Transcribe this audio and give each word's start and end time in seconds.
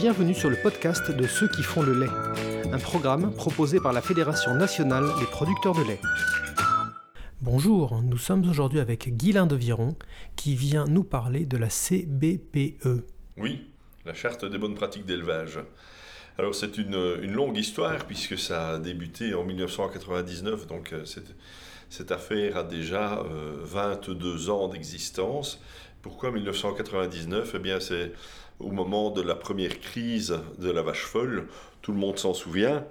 Bienvenue 0.00 0.32
sur 0.32 0.48
le 0.48 0.56
podcast 0.56 1.10
de 1.10 1.26
ceux 1.26 1.46
qui 1.46 1.62
font 1.62 1.82
le 1.82 1.92
lait, 1.92 2.72
un 2.72 2.78
programme 2.78 3.34
proposé 3.34 3.80
par 3.80 3.92
la 3.92 4.00
Fédération 4.00 4.54
nationale 4.54 5.04
des 5.18 5.26
producteurs 5.26 5.74
de 5.74 5.82
lait. 5.82 6.00
Bonjour, 7.42 8.00
nous 8.00 8.16
sommes 8.16 8.48
aujourd'hui 8.48 8.80
avec 8.80 9.14
Guylain 9.14 9.44
de 9.44 9.56
Viron 9.56 9.96
qui 10.36 10.54
vient 10.54 10.86
nous 10.86 11.04
parler 11.04 11.44
de 11.44 11.58
la 11.58 11.68
CBPE. 11.68 13.04
Oui, 13.36 13.66
la 14.06 14.14
charte 14.14 14.46
des 14.46 14.56
bonnes 14.56 14.74
pratiques 14.74 15.04
d'élevage. 15.04 15.58
Alors 16.38 16.54
c'est 16.54 16.78
une, 16.78 17.16
longue 17.26 17.58
histoire 17.58 18.06
puisque 18.06 18.38
ça 18.38 18.70
a 18.70 18.78
débuté 18.78 19.34
en 19.34 19.44
1999, 19.44 20.66
donc 20.66 20.94
euh, 20.94 21.04
cette, 21.90 22.10
affaire 22.10 22.56
a 22.56 22.64
déjà 22.64 23.22
22 23.64 24.48
euh, 24.48 24.50
ans 24.50 24.68
d'existence. 24.68 25.60
Pourquoi 26.00 26.30
1999 26.30 27.52
Eh 27.54 27.58
bien 27.58 27.80
c'est 27.80 28.12
au 28.60 28.70
moment 28.70 29.10
de 29.10 29.22
la 29.22 29.34
première 29.34 29.80
crise 29.80 30.38
de 30.58 30.70
la 30.70 30.82
vache 30.82 31.04
folle, 31.04 31.46
tout 31.82 31.92
le 31.92 31.98
monde 31.98 32.18
s'en 32.18 32.34
souvient. 32.34 32.84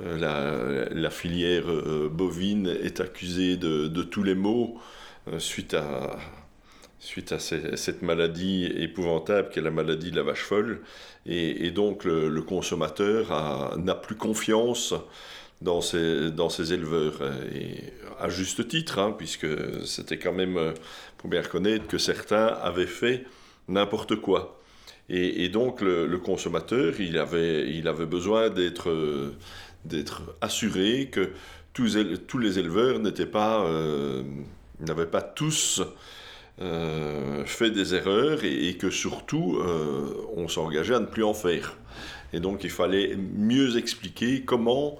Euh, 0.00 0.88
la, 0.92 1.10
filière 1.10 1.64
bovine 2.10 2.66
est 2.66 3.00
accusée 3.00 3.56
de, 3.56 4.02
tous 4.02 4.22
les 4.22 4.34
maux 4.34 4.78
suite 5.38 5.74
à, 5.74 6.16
suite 6.98 7.32
à 7.32 7.38
cette 7.38 8.02
maladie 8.02 8.66
épouvantable 8.66 9.48
qu'est 9.50 9.60
la 9.60 9.70
maladie 9.70 10.10
de 10.10 10.16
la 10.16 10.22
vache 10.22 10.42
folle. 10.42 10.82
Et, 11.24 11.70
donc 11.70 12.04
le, 12.04 12.42
consommateur 12.42 13.76
n'a 13.78 13.94
plus 13.94 14.16
confiance 14.16 14.94
dans 15.60 15.80
ses, 15.80 16.30
dans 16.30 16.50
ses 16.50 16.72
éleveurs. 16.72 17.20
Et 17.54 17.92
à 18.18 18.28
juste 18.28 18.68
titre, 18.68 18.98
hein, 18.98 19.14
puisque 19.16 19.46
c'était 19.86 20.18
quand 20.18 20.32
même, 20.32 20.74
pour 21.18 21.30
bien 21.30 21.42
reconnaître, 21.42 21.86
que 21.86 21.98
certains 21.98 22.46
avaient 22.46 22.86
fait 22.86 23.24
n'importe 23.68 24.16
quoi. 24.16 24.60
Et, 25.08 25.48
donc 25.48 25.82
le, 25.82 26.18
consommateur, 26.18 27.00
il 27.00 27.16
avait, 27.16 27.70
il 27.70 27.86
avait 27.86 28.06
besoin 28.06 28.50
d'être 28.50 28.90
d'être 29.86 30.22
assuré 30.40 31.08
que 31.10 31.30
tous, 31.72 32.38
les 32.38 32.58
éleveurs 32.58 33.00
pas, 33.30 33.64
euh, 33.66 34.22
n'avaient 34.80 35.06
pas 35.06 35.22
tous 35.22 35.82
euh, 36.60 37.44
fait 37.44 37.70
des 37.70 37.94
erreurs 37.94 38.44
et, 38.44 38.74
que 38.76 38.90
surtout 38.90 39.58
euh, 39.58 40.26
on 40.36 40.48
s'engageait 40.48 40.94
à 40.94 41.00
ne 41.00 41.06
plus 41.06 41.24
en 41.24 41.34
faire. 41.34 41.76
Et 42.32 42.40
donc 42.40 42.64
il 42.64 42.70
fallait 42.70 43.16
mieux 43.16 43.76
expliquer 43.76 44.42
comment, 44.42 44.98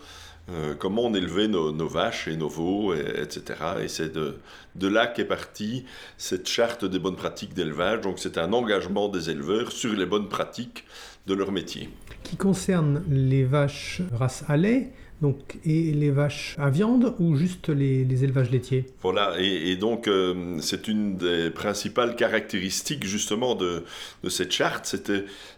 euh, 0.48 0.74
comment 0.78 1.02
on 1.02 1.14
élevait 1.14 1.48
nos, 1.48 1.88
vaches 1.88 2.28
et 2.28 2.36
nos 2.36 2.48
veaux, 2.48 2.94
etc. 2.94 3.42
Et 3.82 3.88
c'est 3.88 4.12
de, 4.12 4.38
de 4.74 4.88
là 4.88 5.06
qu'est 5.06 5.24
partie 5.24 5.84
cette 6.18 6.48
charte 6.48 6.84
des 6.84 6.98
bonnes 6.98 7.16
pratiques 7.16 7.54
d'élevage. 7.54 8.02
Donc 8.02 8.18
c'est 8.18 8.38
un 8.38 8.52
engagement 8.52 9.08
des 9.08 9.30
éleveurs 9.30 9.72
sur 9.72 9.92
les 9.92 10.06
bonnes 10.06 10.28
pratiques 10.28 10.84
de 11.26 11.34
leur 11.34 11.52
métier. 11.52 11.88
Qui 12.22 12.36
concerne 12.36 13.02
les 13.08 13.44
vaches 13.44 14.02
race 14.12 14.44
à 14.48 14.56
lait, 14.56 14.92
donc, 15.22 15.58
et 15.64 15.92
les 15.92 16.10
vaches 16.10 16.54
à 16.58 16.70
viande 16.70 17.14
ou 17.18 17.36
juste 17.36 17.68
les, 17.68 18.24
élevages 18.24 18.50
laitiers? 18.50 18.86
Voilà, 19.02 19.34
et, 19.38 19.76
donc 19.76 20.08
euh, 20.08 20.58
c'est 20.60 20.88
une 20.88 21.16
des 21.16 21.50
principales 21.50 22.16
caractéristiques 22.16 23.04
justement 23.04 23.54
de, 23.54 23.84
cette 24.28 24.52
charte, 24.52 24.96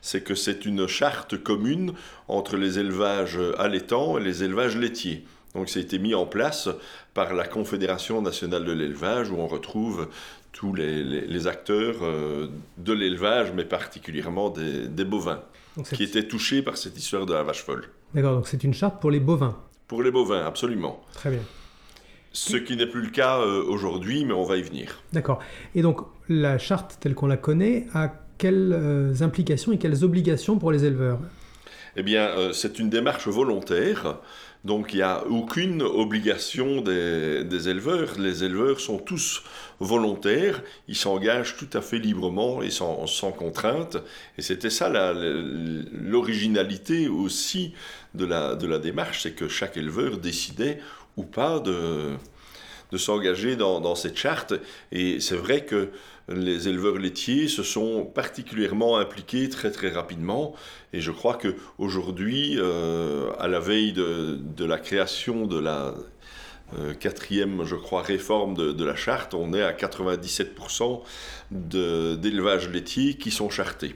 c'est 0.01 0.21
que 0.23 0.35
c'est 0.35 0.65
une 0.65 0.87
charte 0.87 1.43
commune 1.43 1.93
entre 2.29 2.57
les 2.57 2.79
élevages 2.79 3.39
allaitants 3.59 4.19
et 4.19 4.23
les 4.23 4.45
élevages 4.45 4.77
laitiers. 4.77 5.25
Donc 5.55 5.69
ça 5.69 5.81
a 5.81 5.83
été 5.83 5.99
mis 5.99 6.15
en 6.15 6.27
place 6.27 6.69
par 7.15 7.35
la 7.35 7.47
Confédération 7.47 8.23
nationale 8.23 8.65
de 8.65 8.73
l'élevage 8.73 9.31
où 9.31 9.37
on 9.37 9.47
retrouve 9.47 10.09
tous 10.53 10.75
les, 10.75 11.47
acteurs 11.47 11.97
euh, 12.03 12.49
de 12.79 12.93
l'élevage, 12.93 13.53
mais 13.55 13.65
particulièrement 13.65 14.51
des, 14.51 15.05
bovins, 15.05 15.43
qui 15.93 16.03
étaient 16.03 16.27
touchés 16.27 16.63
par 16.63 16.77
cette 16.77 16.97
histoire 16.97 17.27
de 17.27 17.33
la 17.33 17.43
vache 17.43 17.63
folle. 17.63 17.89
D'accord, 18.15 18.35
donc 18.35 18.49
c'est 18.49 18.65
une 18.65 18.75
charte 18.75 19.01
pour 19.01 19.11
les 19.11 19.21
bovins. 19.21 19.57
Pour 19.87 20.03
les 20.03 20.11
bovins, 20.11 20.45
absolument. 20.45 21.01
Très 21.13 21.31
bien. 21.31 21.41
Ce 22.33 22.57
qui 22.57 22.77
n'est 22.77 22.87
plus 22.87 23.03
le 23.03 23.11
cas 23.11 23.39
euh, 23.39 23.65
aujourd'hui, 23.67 24.25
mais 24.25 24.33
on 24.33 24.45
va 24.45 24.57
y 24.57 24.63
venir. 24.63 25.03
D'accord. 25.13 25.41
Et 25.75 25.83
donc, 25.83 26.01
la 26.29 26.59
charte 26.59 26.99
telle 27.01 27.15
qu'on 27.15 27.27
la 27.27 27.37
connaît 27.37 27.87
a 27.95 28.13
quelles 28.37 28.73
euh, 28.73 29.23
implications 29.23 29.73
et 29.73 29.79
quelles 29.79 30.05
obligations 30.05 30.59
pour 30.59 30.71
les 30.71 30.85
éleveurs? 30.85 31.19
Eh 32.01 32.05
bien, 32.05 32.29
euh, 32.29 32.53
c'est 32.53 32.79
une 32.79 32.91
démarche 32.91 33.27
volontaire. 33.27 34.19
Donc, 34.65 34.93
il 34.93 34.99
n'y 34.99 35.03
a 35.03 35.27
aucune 35.27 35.83
obligation 35.83 36.81
des, 36.81 37.69
éleveurs. 37.69 38.21
Les 38.21 38.45
éleveurs 38.45 38.79
sont 38.79 38.99
tous 38.99 39.43
volontaires. 39.81 40.63
Ils 40.87 40.95
s'engagent 40.95 41.57
tout 41.57 41.69
à 41.73 41.81
fait 41.81 41.99
librement 41.99 42.63
et 42.63 42.71
sans, 42.71 43.33
contrainte. 43.37 43.97
Et 44.37 44.43
c'était 44.43 44.71
ça 44.71 44.89
l'originalité 45.13 47.09
aussi 47.09 47.75
de 48.15 48.25
la 48.25 48.79
démarche, 48.79 49.25
c'est 49.25 49.33
que 49.33 49.49
chaque 49.49 49.77
éleveur 49.77 50.19
décidait 50.19 50.79
ou 51.17 51.25
pas 51.25 51.59
de, 51.59 52.17
de 52.93 52.99
s'engager 52.99 53.57
dans, 53.57 53.81
dans, 53.81 53.95
cette 53.95 54.17
charte. 54.17 54.55
Et 54.93 55.21
c'est 55.21 55.37
vrai 55.37 55.65
que 55.65 55.91
les 56.29 56.69
éleveurs 56.69 56.99
laitiers 56.99 57.49
se 57.49 57.63
sont 57.63 58.05
particulièrement 58.05 58.99
impliqués 58.99 59.49
très 59.49 59.71
très 59.71 59.89
rapidement. 59.89 60.55
Et 60.93 61.01
je 61.01 61.11
crois 61.11 61.35
que 61.35 61.55
aujourd'hui, 61.79 62.57
euh, 62.59 63.31
à 63.39 63.49
la 63.49 63.61
veille 63.61 63.93
de, 63.93 64.39
de, 64.41 64.65
la 64.65 64.79
création 64.79 65.47
de 65.47 65.59
la 65.59 65.95
euh, 66.79 66.93
quatrième, 66.95 67.65
je 67.65 67.77
crois, 67.77 68.03
réforme 68.03 68.55
de, 68.55 68.73
de, 68.73 68.85
la 68.85 68.95
charte, 68.95 69.33
on 69.35 69.55
est 69.55 69.63
à 69.63 69.73
97% 69.73 71.01
d'élevage 71.51 72.69
laitier 72.69 73.15
qui 73.15 73.31
sont 73.31 73.49
chartés. 73.49 73.95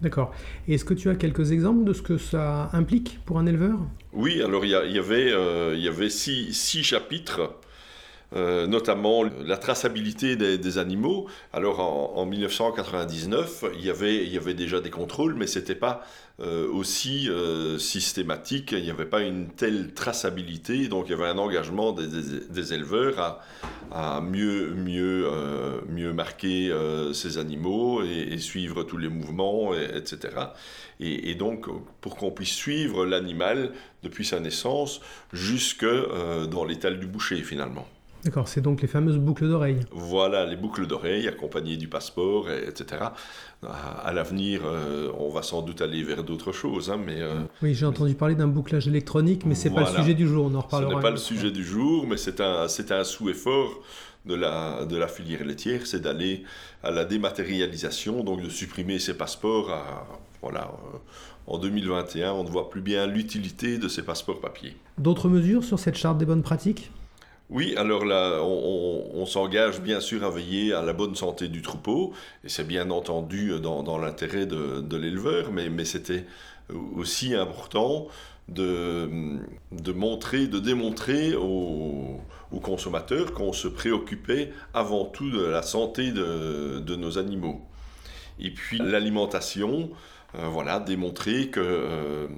D'accord. 0.00 0.34
Est-ce 0.66 0.86
que 0.86 0.94
tu 0.94 1.10
as 1.10 1.14
quelques 1.14 1.52
exemples 1.52 1.84
de 1.84 1.92
ce 1.92 2.00
que 2.00 2.16
ça 2.16 2.70
implique 2.72 3.20
pour 3.26 3.38
un 3.38 3.44
éleveur? 3.44 3.78
Oui, 4.14 4.42
alors 4.42 4.64
il 4.64 4.70
y, 4.70 4.98
avait, 4.98 5.30
euh, 5.30 5.76
y 5.76 5.88
avait 5.88 6.08
six, 6.08 6.54
six 6.54 6.82
chapitres 6.82 7.54
euh, 8.36 8.68
notamment 8.68 9.24
la 9.24 9.56
traçabilité 9.56 10.36
des, 10.36 10.78
animaux. 10.78 11.26
Alors 11.52 11.80
en, 11.80 12.24
1999, 12.26 13.64
il 13.74 13.84
y, 13.84 13.90
avait, 13.90 14.54
déjà 14.54 14.80
des 14.80 14.90
contrôles, 14.90 15.34
mais 15.34 15.48
ce 15.48 15.58
n'était 15.58 15.74
pas 15.74 16.04
euh, 16.38 16.68
aussi 16.70 17.28
euh, 17.28 17.76
systématique, 17.78 18.70
il 18.70 18.84
n'y 18.84 18.90
avait 18.90 19.06
pas 19.06 19.22
une 19.22 19.48
telle 19.48 19.92
traçabilité, 19.94 20.86
donc 20.86 21.06
il 21.08 21.10
y 21.10 21.14
avait 21.14 21.26
un 21.26 21.38
engagement 21.38 21.92
des, 21.92 22.72
éleveurs 22.72 23.40
à, 23.90 24.20
mieux 24.20 24.76
marquer 26.14 26.72
ces 27.12 27.38
animaux 27.38 28.04
et, 28.04 28.38
suivre 28.38 28.84
tous 28.84 28.96
les 28.96 29.08
mouvements, 29.08 29.74
etc. 29.74 30.18
Et, 31.00 31.30
et, 31.30 31.34
donc 31.34 31.66
pour 32.00 32.14
qu'on 32.16 32.30
puisse 32.30 32.54
suivre 32.54 33.04
l'animal 33.04 33.72
depuis 34.04 34.24
sa 34.24 34.38
naissance 34.38 35.00
jusque 35.32 35.86
dans 36.48 36.64
l'étal 36.64 37.00
du 37.00 37.06
boucher 37.06 37.42
finalement. 37.42 37.88
D'accord, 38.24 38.48
c'est 38.48 38.60
donc 38.60 38.82
les 38.82 38.88
fameuses 38.88 39.18
boucles 39.18 39.48
d'oreilles. 39.48 39.80
Voilà, 39.92 40.44
les 40.44 40.56
boucles 40.56 40.86
d'oreilles 40.86 41.26
accompagnées 41.26 41.76
du 41.76 41.88
passeport, 41.88 42.50
etc. 42.50 43.04
À, 43.62 44.12
l'avenir, 44.12 44.62
euh, 44.64 45.10
on 45.18 45.30
va 45.30 45.42
sans 45.42 45.62
doute 45.62 45.80
aller 45.80 46.02
vers 46.02 46.22
d'autres 46.22 46.52
choses, 46.52 46.90
hein, 46.90 46.98
mais... 47.04 47.20
Euh, 47.20 47.40
oui, 47.62 47.74
j'ai 47.74 47.86
entendu 47.86 48.14
parler 48.14 48.34
d'un 48.34 48.48
bouclage 48.48 48.88
électronique, 48.88 49.46
mais 49.46 49.54
c'est 49.54 49.70
n'est 49.70 49.76
pas 49.76 49.90
le 49.90 49.96
sujet 49.96 50.14
du 50.14 50.28
jour, 50.28 50.50
on 50.50 50.54
en 50.54 50.60
reparlera. 50.60 50.90
Ce 50.90 50.96
n'est 50.96 51.02
pas 51.02 51.10
le 51.10 51.16
sujet 51.16 51.50
du 51.50 51.64
jour, 51.64 52.06
mais 52.06 52.16
c'est 52.16 52.40
un, 52.40 52.68
c'est 52.68 52.92
un 52.92 53.04
souhait 53.04 53.34
fort 53.34 53.80
de 54.26 54.34
la, 54.34 54.84
de 54.84 54.96
la 54.96 55.08
filière 55.08 55.44
laitière, 55.44 55.86
c'est 55.86 56.00
d'aller 56.00 56.44
à 56.82 56.90
la 56.90 57.04
dématérialisation, 57.06 58.22
donc 58.22 58.42
de 58.42 58.50
supprimer 58.50 58.98
ces 58.98 59.14
passeports 59.14 59.70
voilà, 60.42 60.72
euh, 60.94 60.98
en 61.46 61.58
2021, 61.58 62.32
on 62.32 62.44
ne 62.44 62.48
voit 62.48 62.70
plus 62.70 62.80
bien 62.80 63.06
l'utilité 63.06 63.78
de 63.78 63.88
ces 63.88 64.02
passeports 64.02 64.40
papier. 64.40 64.76
D'autres 64.98 65.28
mesures 65.28 65.64
sur 65.64 65.78
cette 65.78 65.96
charte 65.96 66.18
des 66.18 66.24
bonnes 66.24 66.42
pratiques? 66.42 66.90
Oui, 67.50 67.74
alors 67.76 68.04
là, 68.04 68.42
on, 68.44 69.26
s'engage 69.26 69.80
bien 69.80 70.00
sûr 70.00 70.24
à 70.24 70.30
veiller 70.30 70.72
à 70.72 70.82
la 70.82 70.92
bonne 70.92 71.16
santé 71.16 71.48
du 71.48 71.62
troupeau, 71.62 72.12
et 72.44 72.48
c'est 72.48 72.66
bien 72.66 72.90
entendu 72.90 73.58
dans, 73.60 73.98
l'intérêt 73.98 74.46
de, 74.46 74.96
l'éleveur, 74.96 75.50
mais, 75.52 75.84
c'était 75.84 76.26
aussi 76.94 77.34
important 77.34 78.06
de, 78.48 79.08
montrer, 79.92 80.46
de 80.46 80.60
démontrer 80.60 81.34
aux, 81.34 82.20
consommateurs 82.62 83.32
qu'on 83.32 83.52
se 83.52 83.66
préoccupait 83.66 84.52
avant 84.72 85.04
tout 85.04 85.30
de 85.30 85.42
la 85.42 85.62
santé 85.62 86.12
de, 86.12 86.96
nos 86.96 87.18
animaux. 87.18 87.60
Et 88.38 88.52
puis 88.52 88.78
l'alimentation, 88.78 89.90
euh, 90.36 90.46
voilà, 90.46 90.78
démontrer 90.78 91.48
que... 91.48 91.60
Euh, 91.60 92.28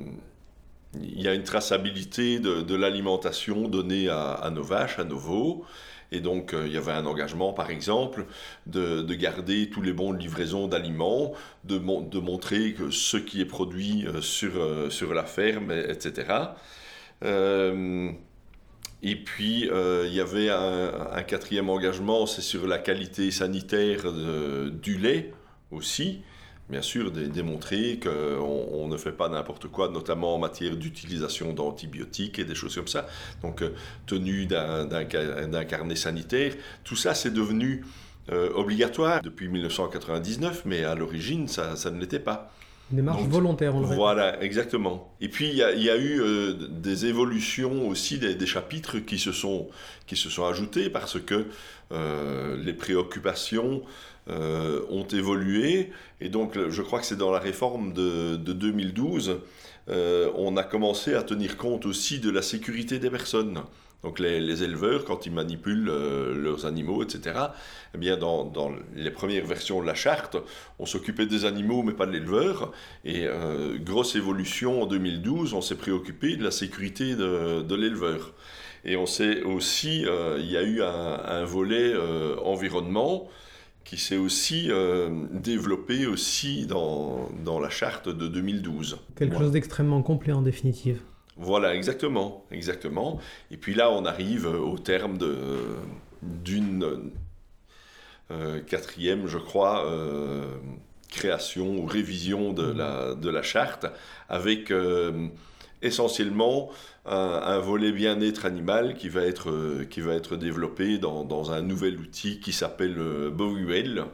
il 1.01 1.23
y 1.23 1.29
a 1.29 1.35
une 1.35 1.45
traçabilité 1.45 2.39
de, 2.39 2.75
l'alimentation 2.75 3.69
donnée 3.69 4.09
à, 4.09 4.51
nos 4.53 4.63
vaches, 4.63 4.99
à 4.99 5.05
nos 5.05 5.19
veaux. 5.19 5.65
Et 6.15 6.21
donc, 6.21 6.53
euh, 6.53 6.67
il 6.67 6.73
y 6.75 6.77
avait 6.77 6.93
un 6.93 7.07
engagement, 7.07 7.55
par 7.55 7.71
exemple, 7.71 8.27
de, 8.67 9.03
garder 9.15 9.71
tous 9.71 9.81
les 9.81 9.95
bons 9.95 10.13
de 10.13 10.19
livraison 10.19 10.69
d'aliments, 10.69 11.33
de, 11.65 11.79
montrer 11.79 12.77
ce 12.91 13.17
qui 13.17 13.41
est 13.41 13.47
produit 13.47 14.07
euh, 14.07 14.21
euh, 14.45 14.91
sur, 14.91 15.15
la 15.15 15.25
ferme, 15.25 15.73
etc. 15.73 16.27
et 19.03 19.17
puis, 19.17 19.71
il 19.71 20.15
y 20.15 20.21
avait 20.21 20.51
un, 20.51 21.23
quatrième 21.23 21.71
engagement, 21.71 22.27
c'est 22.27 22.43
sur 22.43 22.67
la 22.67 22.79
qualité 22.79 23.31
sanitaire 23.31 24.13
du 24.13 24.99
lait 24.99 25.33
aussi. 25.71 26.23
Bien 26.69 26.83
sûr 26.83 27.11
démontrer 27.11 28.01
qu'on 28.03 28.69
on 28.73 28.89
ne 28.89 28.97
fait 28.97 29.13
pas 29.13 29.29
n'importe 29.29 29.69
quoi, 29.69 29.89
notamment 29.89 30.35
en 30.35 30.39
matière 30.39 30.77
d'utilisation 30.77 31.53
d'antibiotiques 31.53 32.39
et 32.39 32.45
des 32.45 32.55
choses 32.55 32.75
comme 32.75 32.89
ça. 32.89 33.07
Donc, 33.43 33.63
tenue 34.07 34.47
d'un 34.47 35.65
carnet 35.65 35.97
sanitaire, 35.97 36.55
tout 36.85 36.97
ça, 36.97 37.15
c'est 37.15 37.33
devenu 37.33 37.85
obligatoire 38.31 39.21
depuis 39.21 39.49
1999, 39.49 40.63
mais 40.65 40.85
à 40.85 40.95
l'origine, 40.95 41.49
ça, 41.49 41.77
ça 41.77 41.91
ne 41.91 42.01
l'était 42.01 42.21
pas. 42.21 42.53
Une 42.93 42.97
démarche 42.97 43.23
volontaire, 43.23 43.75
on 43.75 43.81
le 43.81 43.87
Voilà, 43.87 44.43
exactement. 44.43 45.15
Et 45.23 45.29
puis, 45.29 45.49
il 45.49 45.57
y, 45.57 45.63
a 45.91 45.97
eu 45.97 46.21
euh, 46.21 46.53
des 46.53 47.07
évolutions 47.07 47.89
aussi 47.89 48.19
des, 48.19 48.47
chapitres 48.47 48.99
qui 48.99 49.19
se, 49.19 49.33
sont, 49.33 49.69
qui 50.07 50.15
se 50.15 50.29
sont 50.29 50.45
ajoutés 50.45 50.91
parce 50.91 51.19
que 51.19 51.47
euh, 51.93 52.57
les 52.63 52.75
préoccupations 52.75 53.83
euh, 54.29 54.83
ont 54.91 55.07
évolué. 55.07 55.91
Et 56.21 56.29
donc, 56.29 56.59
je 56.69 56.83
crois 56.83 57.01
que 57.01 57.07
c'est 57.07 57.17
dans 57.17 57.33
la 57.33 57.39
réforme 57.39 57.93
de, 57.93 58.37
de 58.37 58.53
2012, 58.53 59.41
on 59.89 60.57
a 60.57 60.63
commencé 60.63 61.15
à 61.15 61.23
tenir 61.23 61.57
compte 61.57 61.87
aussi 61.87 62.21
de 62.21 62.31
la 62.31 62.43
sécurité 62.43 62.99
des 62.99 63.11
personnes. 63.11 63.63
Donc 64.03 64.19
les, 64.19 64.65
éleveurs, 64.65 65.05
quand 65.05 65.27
ils 65.27 65.33
manipulent 65.33 65.89
euh, 65.89 66.35
leurs 66.35 66.67
animaux, 66.67 67.05
etc., 67.05 67.37
eh 67.95 67.99
bien 67.99 68.17
dans, 68.17 68.73
les 68.97 69.11
premières 69.13 69.47
versions 69.47 69.81
de 69.81 69.87
la 69.87 69.95
charte, 69.95 70.37
on 70.81 70.87
s'occupait 70.87 71.27
des 71.27 71.45
animaux 71.45 71.85
mais 71.85 71.93
pas 71.93 72.07
de 72.07 72.13
l'éleveur. 72.13 72.73
Et 73.05 73.27
euh, 73.27 73.79
grosse 73.79 74.17
évolution 74.17 74.83
en 74.83 74.87
2012, 74.87 75.55
on 75.55 75.61
s'est 75.61 75.77
préoccupé 75.77 76.37
de 76.37 76.43
la 76.43 76.51
sécurité 76.51 77.15
de, 77.15 77.75
l'éleveur. 77.75 78.33
Et 78.85 78.97
on 78.97 79.07
sait 79.07 79.43
aussi, 79.43 80.05
euh, 80.05 80.39
il 80.41 80.51
y 80.51 80.57
a 80.57 80.63
eu 80.63 80.83
un, 80.83 81.45
volet 81.45 81.95
environnement 82.45 83.29
qui 83.85 83.99
s'est 83.99 84.17
aussi 84.17 84.71
développé 85.33 86.07
aussi 86.07 86.67
dans, 86.67 87.29
la 87.61 87.71
charte 87.71 88.09
de 88.09 88.29
2012. 88.29 88.99
Quelque 89.17 89.37
chose 89.39 89.53
d'extrêmement 89.53 90.03
complet 90.03 90.33
en 90.33 90.43
définitive. 90.43 91.01
Voilà, 91.37 91.75
exactement, 91.75 92.45
exactement. 92.51 93.19
Et 93.51 93.57
puis 93.57 93.75
là, 93.75 93.91
on 93.91 94.05
arrive 94.05 94.47
au 94.47 94.79
terme 94.79 95.19
d'une 96.23 97.11
euh, 98.33 98.61
quatrième, 98.61 99.27
je 99.27 99.39
crois, 99.39 99.87
euh, 99.87 100.57
création 101.11 101.77
ou 101.77 101.85
révision 101.85 102.53
de 102.53 102.71
la, 102.73 103.15
de 103.15 103.29
la 103.29 103.43
charte, 103.43 103.87
avec 104.29 104.71
euh, 104.71 105.29
essentiellement 105.83 106.71
un, 107.05 107.59
volet 107.59 107.93
bien-être 107.93 108.47
animal 108.47 108.95
qui 108.95 109.09
va 109.09 109.23
être, 109.23 109.85
qui 109.91 110.01
va 110.01 110.15
être 110.15 110.37
développé 110.37 110.99
dans, 110.99 111.53
un 111.53 111.63
nouvel 111.63 111.99
outil 111.99 112.41
qui 112.41 112.53
s'appelle 112.53 112.97
Bovuel. 113.33 114.05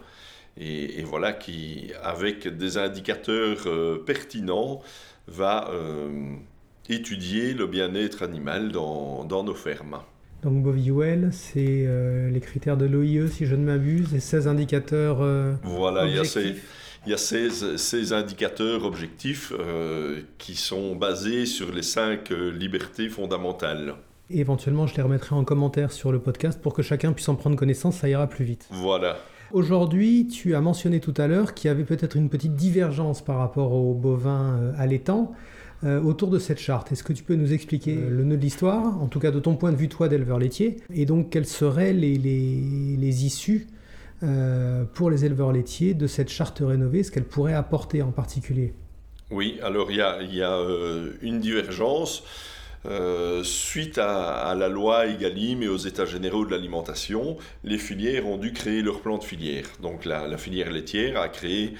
Et, 0.57 0.99
et, 0.99 1.03
voilà, 1.03 1.33
qui, 1.33 1.93
avec 2.03 2.49
des 2.49 2.79
indicateurs 2.79 3.69
pertinents, 4.05 4.81
va 5.29 5.71
étudier 6.89 7.55
le 7.55 7.67
bien-être 7.67 8.23
animal 8.23 8.73
dans, 8.73 9.25
dans, 9.25 9.45
nos 9.45 9.55
fermes. 9.55 9.99
Donc 10.43 10.63
Boviuel, 10.63 11.31
c'est 11.33 11.85
euh, 11.87 12.31
les 12.31 12.41
critères 12.41 12.77
de 12.77 12.87
l'OIE 12.87 13.29
si 13.29 13.47
je 13.47 13.55
ne 13.55 13.65
m'abuse, 13.65 14.15
et 14.15 14.21
16 14.21 14.49
indicateurs 14.49 15.19
euh, 15.21 15.53
Voilà, 15.65 16.07
il 16.07 16.15
y 16.15 16.19
a, 16.19 16.25
ces, 16.25 16.55
il 17.09 17.13
y 17.13 17.15
a 17.15 17.17
16, 17.17 18.13
indicateurs 18.13 18.85
objectifs 18.85 19.55
euh, 19.59 20.21
qui 20.37 20.55
sont 20.55 20.95
basés 20.95 21.47
sur 21.47 21.73
les 21.73 21.83
5 21.83 22.29
libertés 22.31 23.09
fondamentales. 23.09 23.95
Et 24.29 24.41
éventuellement, 24.41 24.87
je 24.87 24.95
les 24.95 25.03
remettrai 25.03 25.35
en 25.35 25.43
commentaire 25.43 25.91
sur 25.91 26.13
le 26.13 26.19
podcast 26.19 26.61
pour 26.61 26.75
que 26.75 26.83
chacun 26.83 27.15
puisse 27.15 27.31
en 27.31 27.35
prendre 27.35 27.57
connaissance, 27.57 27.97
ça 27.97 28.11
ira 28.11 28.27
plus 28.27 28.45
vite. 28.45 28.69
Voilà. 28.71 29.17
Aujourd'hui, 29.53 30.29
tu 30.29 30.55
as 30.55 30.61
mentionné 30.61 31.01
tout 31.01 31.15
à 31.17 31.29
l'heure 31.29 31.55
qu'il 31.55 31.69
y 31.69 31.71
avait 31.71 31.85
peut-être 31.85 32.15
une 32.15 32.29
petite 32.29 32.55
divergence 32.55 33.25
par 33.25 33.39
rapport 33.39 33.73
aux 33.73 33.95
bovins 33.95 34.75
allaitants. 34.77 35.33
Euh, 35.85 36.03
autour 36.03 36.29
de 36.29 36.41
cette 36.41 36.59
charte. 36.59 36.91
Est-ce 36.91 37.05
que 37.05 37.13
tu 37.13 37.23
peux 37.23 37.37
nous 37.37 37.53
expliquer 37.53 37.95
le 37.95 38.25
nœud 38.25 38.37
de 38.37 38.43
l'histoire, 38.43 39.01
en 39.01 39.07
tout 39.07 39.21
cas 39.21 39.31
de 39.31 39.39
ton 39.39 39.55
point 39.55 39.71
de 39.71 39.77
vue, 39.77 39.89
toi, 39.89 40.09
d'éleveur 40.09 40.41
laitier, 40.41 40.79
et 40.93 41.07
donc 41.07 41.31
quelles 41.31 41.47
seraient 41.47 41.93
les, 41.93 42.19
les, 42.19 43.25
issues 43.25 43.69
euh, 44.23 44.85
pour 44.85 45.11
les 45.11 45.25
éleveurs 45.25 45.53
laitiers 45.53 45.95
de 45.95 46.07
cette 46.07 46.29
charte 46.29 46.61
rénovée, 46.65 47.03
ce 47.03 47.11
qu'elle 47.11 47.25
pourrait 47.25 47.55
apporter 47.55 48.03
en 48.03 48.11
particulier? 48.11 48.75
Oui, 49.31 49.59
alors 49.63 49.91
il 49.91 49.99
y 49.99 50.43
a, 50.43 50.53
euh, 50.53 51.13
une 51.23 51.41
divergence. 51.41 52.25
Suite 53.43 53.99
à, 53.99 54.55
la 54.57 54.69
loi 54.69 55.07
Egalim 55.07 55.63
et 55.63 55.69
aux 55.69 55.77
États 55.77 56.07
généraux 56.07 56.47
de 56.47 56.51
l'alimentation, 56.51 57.37
les 57.65 57.79
filières 57.79 58.27
ont 58.27 58.39
dû 58.39 58.53
créer 58.53 58.83
leur 58.83 59.01
plan 59.01 59.19
de 59.19 59.25
filière. 59.25 59.67
Donc 59.83 60.05
la, 60.05 60.39
filière 60.39 60.71
laitière 60.71 61.21
a 61.21 61.29
créé 61.29 61.75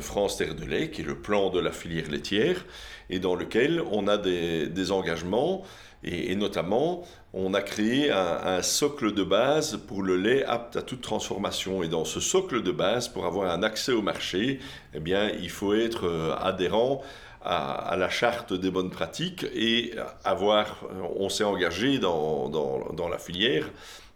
France 0.00 0.38
Terre 0.38 0.54
de 0.54 0.64
lait, 0.64 0.90
qui 0.90 1.02
est 1.02 1.04
le 1.04 1.16
plan 1.16 1.50
de 1.50 1.60
la 1.60 1.70
filière 1.70 2.10
laitière 2.10 2.64
et 3.12 3.18
dans 3.18 3.34
lequel 3.34 3.82
on 3.92 4.08
a 4.08 4.16
des, 4.16 4.90
engagements 4.90 5.62
et, 6.02 6.34
notamment 6.34 7.04
on 7.34 7.54
a 7.54 7.62
créé 7.62 8.10
un, 8.10 8.62
socle 8.62 9.14
de 9.14 9.22
base 9.22 9.78
pour 9.86 10.02
le 10.02 10.16
lait 10.16 10.44
apte 10.44 10.76
à 10.76 10.82
toute 10.82 11.00
transformation. 11.02 11.82
Et 11.82 11.88
dans 11.88 12.04
ce 12.04 12.20
socle 12.20 12.62
de 12.62 12.72
base, 12.72 13.08
pour 13.08 13.26
avoir 13.26 13.50
un 13.50 13.62
accès 13.62 13.92
au 13.92 14.02
marché, 14.02 14.58
eh 14.94 15.00
bien, 15.00 15.30
il 15.40 15.50
faut 15.50 15.74
être 15.74 16.06
euh, 16.06 16.34
adhérent 16.36 17.02
à, 17.44 17.96
la 17.98 18.08
charte 18.08 18.52
des 18.52 18.70
bonnes 18.70 18.90
pratiques 18.90 19.46
et 19.54 19.94
avoir, 20.24 20.84
on 21.16 21.28
s'est 21.28 21.44
engagé 21.44 21.98
dans, 21.98 22.48
dans, 22.48 23.08
la 23.08 23.18
filière 23.18 23.68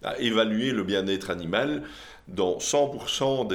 à 0.02 0.18
évaluer 0.18 0.70
le 0.70 0.84
bien-être 0.84 1.30
animal 1.30 1.82
dans 2.28 2.58
100% 2.58 3.46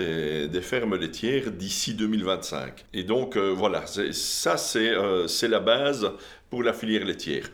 des, 0.50 0.62
fermes 0.62 0.95
laitières 0.95 1.51
d'ici 1.51 1.94
2025. 1.94 2.85
Et 2.94 3.03
donc 3.03 3.35
euh, 3.35 3.53
voilà, 3.56 3.85
ça 3.88 4.56
euh, 4.75 5.27
c'est 5.27 5.47
la 5.47 5.59
base 5.59 6.12
pour 6.50 6.63
la 6.63 6.74
filière 6.74 7.06
laitière. 7.06 7.50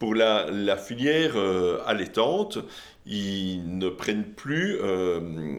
Pour 0.00 0.16
la, 0.16 0.76
filière 0.76 1.36
euh, 1.36 1.78
allaitante, 1.86 2.58
ils 3.06 3.78
ne 3.78 3.88
prennent 3.88 4.24
plus 4.24 4.78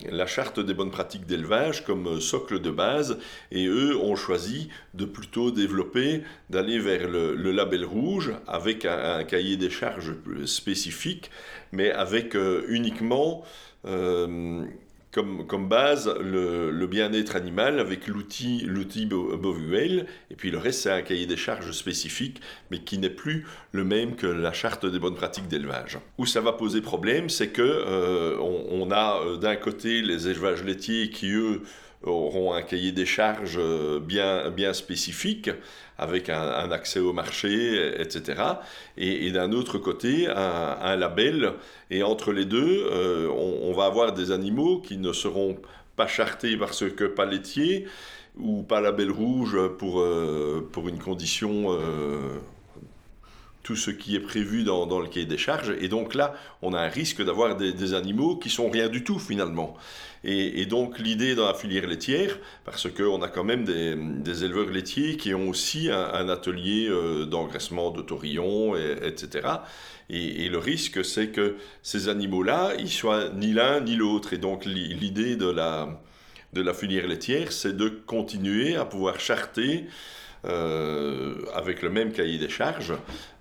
la 0.09 0.25
charte 0.25 0.59
des 0.59 0.73
bonnes 0.73 0.91
pratiques 0.91 1.25
d'élevage 1.25 1.85
comme 1.85 2.19
socle 2.19 2.59
de 2.59 2.71
base 2.71 3.17
et 3.51 3.65
eux 3.67 3.97
ont 3.97 4.15
choisi 4.15 4.69
de 4.93 5.05
plutôt 5.05 5.51
développer, 5.51 6.23
d'aller 6.49 6.79
vers 6.79 7.07
le, 7.09 7.33
label 7.51 7.85
rouge 7.85 8.33
avec 8.47 8.85
un, 8.85 9.23
cahier 9.23 9.57
des 9.57 9.69
charges 9.69 10.13
spécifique, 10.45 11.31
mais 11.71 11.91
avec 11.91 12.35
uniquement 12.67 13.43
comme, 15.11 15.67
base 15.67 16.13
le, 16.21 16.87
bien-être 16.87 17.35
animal 17.35 17.79
avec 17.79 18.07
l'outil 18.07 18.63
l'outil 18.65 19.05
Bovuel, 19.05 20.07
et 20.29 20.35
puis 20.35 20.51
le 20.51 20.57
reste 20.57 20.81
c'est 20.81 20.91
un 20.91 21.01
cahier 21.01 21.25
des 21.25 21.37
charges 21.37 21.71
spécifique, 21.71 22.41
mais 22.69 22.79
qui 22.79 22.97
n'est 22.97 23.09
plus 23.09 23.45
le 23.71 23.83
même 23.83 24.15
que 24.15 24.27
la 24.27 24.53
charte 24.53 24.85
des 24.85 24.99
bonnes 24.99 25.15
pratiques 25.15 25.47
d'élevage. 25.47 25.99
Où 26.17 26.25
ça 26.25 26.41
va 26.41 26.53
poser 26.53 26.81
problème, 26.81 27.29
c'est 27.29 27.49
que 27.49 27.61
euh, 27.61 28.37
on, 28.39 28.89
a 28.91 29.21
euh, 29.21 29.37
d'un 29.37 29.55
côté 29.55 30.01
les 30.01 30.29
élevages 30.29 30.63
laitiers 30.63 31.09
qui 31.09 31.31
eux 31.31 31.61
auront 32.03 32.53
un 32.53 32.61
cahier 32.61 32.91
des 32.91 33.05
charges 33.05 33.57
euh, 33.59 33.99
bien, 33.99 34.49
bien 34.49 34.73
spécifique, 34.73 35.49
avec 35.97 36.29
un, 36.29 36.71
accès 36.71 36.99
au 36.99 37.13
marché, 37.13 38.01
etc. 38.01 38.41
Et, 38.97 39.29
d'un 39.31 39.51
autre 39.51 39.77
côté, 39.77 40.27
un, 40.27 40.95
label. 40.95 41.53
Et 41.91 42.01
entre 42.01 42.31
les 42.31 42.45
deux, 42.45 42.87
euh, 42.91 43.29
on, 43.29 43.71
va 43.73 43.85
avoir 43.85 44.11
des 44.11 44.31
animaux 44.31 44.79
qui 44.79 44.97
ne 44.97 45.13
seront 45.13 45.57
pas 45.95 46.07
chartés 46.07 46.57
parce 46.57 46.89
que 46.89 47.03
pas 47.03 47.25
laitiers, 47.25 47.85
ou 48.35 48.63
pas 48.63 48.81
label 48.81 49.11
rouge 49.11 49.55
pour, 49.77 49.99
euh, 49.99 50.67
pour 50.71 50.89
une 50.89 50.97
condition 50.97 51.77
tout 53.63 53.75
ce 53.75 53.91
qui 53.91 54.15
est 54.15 54.19
prévu 54.19 54.63
dans, 54.63 54.99
le 54.99 55.07
cahier 55.07 55.25
des 55.25 55.37
charges. 55.37 55.73
Et 55.79 55.87
donc 55.87 56.15
là, 56.15 56.33
on 56.61 56.73
a 56.73 56.79
un 56.79 56.89
risque 56.89 57.23
d'avoir 57.23 57.55
des, 57.55 57.93
animaux 57.93 58.37
qui 58.37 58.49
sont 58.49 58.69
rien 58.69 58.89
du 58.89 59.03
tout 59.03 59.19
finalement. 59.19 59.75
Et, 60.23 60.65
donc 60.65 60.99
l'idée 60.99 61.33
dans 61.35 61.47
la 61.47 61.53
filière 61.53 61.87
laitière, 61.87 62.37
parce 62.63 62.87
qu'on 62.89 63.21
a 63.21 63.27
quand 63.27 63.43
même 63.43 63.63
des, 63.63 64.43
éleveurs 64.43 64.69
laitiers 64.69 65.17
qui 65.17 65.33
ont 65.33 65.49
aussi 65.49 65.89
un, 65.91 66.29
atelier 66.29 66.87
euh, 66.89 67.25
d'engraissement 67.25 67.91
de 67.91 68.01
taurillons, 68.01 68.75
etc. 68.75 69.47
Et, 70.09 70.49
le 70.49 70.57
risque, 70.57 71.05
c'est 71.05 71.29
que 71.29 71.55
ces 71.83 72.09
animaux-là, 72.09 72.73
ils 72.77 72.89
soient 72.89 73.29
ni 73.29 73.53
l'un 73.53 73.79
ni 73.79 73.95
l'autre. 73.95 74.33
Et 74.33 74.37
donc 74.37 74.65
l'idée 74.65 75.35
de 75.37 75.49
la, 75.49 76.01
de 76.53 76.61
la 76.61 76.73
filière 76.73 77.07
laitière, 77.07 77.51
c'est 77.51 77.75
de 77.75 77.87
continuer 77.87 78.75
à 78.75 78.85
pouvoir 78.85 79.19
charter 79.19 79.85
avec 80.43 81.81
le 81.81 81.89
même 81.89 82.11
cahier 82.11 82.37
des 82.37 82.49
charges, 82.49 82.93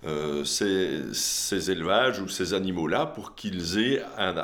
euh, 0.07 0.45
ces, 0.45 1.71
élevages 1.71 2.21
ou 2.21 2.28
ces 2.28 2.54
animaux-là 2.54 3.07
pour 3.07 3.35
qu'ils 3.35 3.78
aient 3.78 4.02
un, 4.19 4.35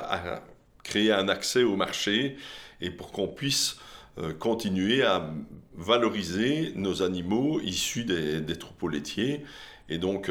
créé 0.83 1.13
un 1.13 1.29
accès 1.29 1.63
au 1.63 1.77
marché 1.77 2.37
et 2.81 2.91
pour 2.91 3.13
qu'on 3.13 3.29
puisse 3.29 3.77
euh, 4.19 4.33
continuer 4.33 5.03
à 5.03 5.31
valoriser 5.77 6.73
nos 6.77 7.03
animaux 7.03 7.61
issus 7.61 8.05
des, 8.05 8.59
troupeaux 8.59 8.89
laitiers. 8.89 9.45
Et 9.89 9.99
donc, 9.99 10.31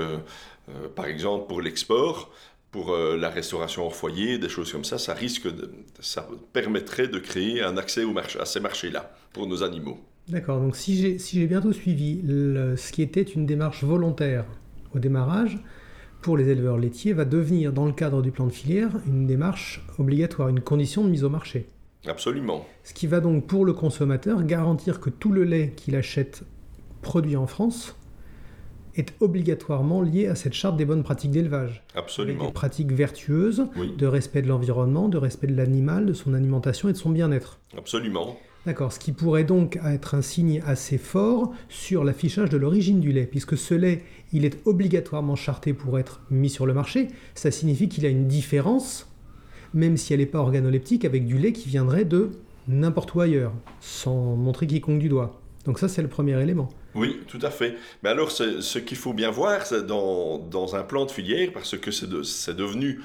par 0.96 1.06
exemple, 1.06 1.48
pour 1.48 1.62
l'export, 1.62 2.32
pour 2.72 2.98
la 2.98 3.30
restauration 3.30 3.86
hors 3.86 3.96
foyer, 3.96 4.40
des 4.40 4.50
choses 4.50 4.72
comme 4.72 4.84
ça, 4.84 4.98
ça 4.98 5.14
risque 5.14 5.48
ça 6.00 6.28
permettrait 6.52 7.08
de 7.08 7.20
créer 7.20 7.62
un 7.62 7.78
accès 7.78 8.04
à 8.40 8.46
ces 8.46 8.60
marchés-là 8.60 9.16
pour 9.32 9.46
nos 9.46 9.64
animaux. 9.64 10.04
D'accord, 10.28 10.60
donc 10.60 10.76
si 10.76 10.96
j'ai 10.96 11.20
si 11.20 11.46
bientôt 11.46 11.72
suivi 11.72 12.22
ce 12.26 12.92
qui 12.92 13.02
était 13.02 13.22
une 13.22 13.46
démarche 13.46 13.84
volontaire 13.84 14.46
au 14.94 15.00
démarrage, 15.00 15.60
pour 16.22 16.38
les 16.38 16.50
éleveurs 16.50 16.78
laitiers, 16.78 17.14
va 17.14 17.26
devenir, 17.26 17.72
dans 17.72 17.86
le 17.86 17.92
cadre 17.92 18.24
du 18.24 18.32
plan 18.32 18.48
de 18.48 18.52
filière, 18.52 18.90
une 19.06 19.28
démarche 19.28 19.86
obligatoire, 20.00 20.50
une 20.50 20.62
condition 20.62 21.04
de 21.04 21.10
mise 21.10 21.24
au 21.24 21.30
marché. 21.30 21.70
Absolument. 22.08 22.66
Ce 22.84 22.96
qui 22.96 23.06
va 23.06 23.20
donc, 23.20 23.46
pour 23.46 23.66
le 23.66 23.74
consommateur, 23.74 24.44
garantir 24.44 25.00
que 25.00 25.12
tout 25.12 25.32
le 25.32 25.44
lait 25.44 25.74
qu'il 25.76 25.96
achète 25.96 26.44
produit 27.04 27.36
en 27.36 27.46
France 27.46 27.96
est 28.96 29.14
obligatoirement 29.20 30.02
lié 30.02 30.26
à 30.28 30.36
cette 30.36 30.54
charte 30.54 30.78
des 30.78 30.86
bonnes 30.86 31.04
pratiques 31.04 31.32
d'élevage. 31.32 31.84
Absolument. 31.94 32.40
Avec 32.40 32.50
des 32.50 32.54
pratiques 32.54 32.92
vertueuses, 32.92 33.68
de 33.98 34.08
respect 34.08 34.42
de 34.42 34.48
l'environnement, 34.48 35.10
de 35.10 35.18
respect 35.18 35.48
de 35.48 35.56
l'animal, 35.56 36.08
de 36.08 36.14
son 36.14 36.34
alimentation 36.34 36.90
et 36.90 36.94
de 36.94 36.98
son 36.98 37.12
bien-être. 37.12 37.60
Absolument. 37.78 38.38
D'accord, 38.66 38.92
ce 38.92 38.98
qui 38.98 39.12
pourrait 39.12 39.44
donc 39.44 39.78
être 39.86 40.16
un 40.16 40.24
signe 40.24 40.62
assez 40.66 40.98
fort 40.98 41.54
sur 41.70 42.04
l'affichage 42.04 42.50
de 42.50 42.58
l'origine 42.58 43.00
du 43.00 43.12
lait, 43.12 43.28
puisque 43.28 43.56
ce 43.56 43.76
lait, 43.76 44.04
il 44.34 44.44
est 44.44 44.58
obligatoirement 44.66 45.36
charté 45.36 45.74
pour 45.74 46.00
être 46.00 46.22
mis 46.32 46.50
sur 46.50 46.66
le 46.66 46.74
marché. 46.74 47.10
Ça 47.36 47.52
signifie 47.52 47.90
qu'il 47.90 48.08
a 48.08 48.10
une 48.10 48.28
différence, 48.28 49.08
même 49.76 49.98
si 49.98 50.14
elle 50.14 50.20
n'est 50.20 50.26
pas 50.26 50.40
organoleptique, 50.40 51.06
avec 51.06 51.28
du 51.28 51.38
lait 51.38 51.54
qui 51.54 51.70
viendrait 51.70 52.06
de 52.06 52.32
n'importe 52.68 53.14
où 53.14 53.22
ailleurs, 53.22 53.54
sans 53.82 54.36
montrer 54.36 54.66
quiconque 54.66 55.00
du 55.00 55.10
doigt. 55.10 55.40
Donc 55.66 55.78
ça, 55.78 55.88
c'est 55.88 56.02
le 56.02 56.08
premier 56.08 56.42
élément. 56.42 56.70
Oui, 56.96 57.20
tout 57.28 57.40
à 57.44 57.52
fait. 57.52 57.76
Mais 58.02 58.10
alors, 58.10 58.32
ce 58.32 58.80
qu'il 58.80 58.98
faut 58.98 59.14
bien 59.14 59.30
voir 59.30 59.62
dans, 59.88 60.40
dans, 60.40 60.76
un 60.76 60.84
plan 60.84 61.06
de 61.06 61.12
filière, 61.12 61.52
parce 61.54 61.78
que 61.78 61.92
c'est 61.92 62.10
de, 62.10 62.24
devenu, 62.54 63.02